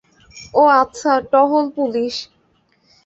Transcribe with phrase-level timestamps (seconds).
[0.53, 2.15] ও আচ্ছা, টহল পুলিশ।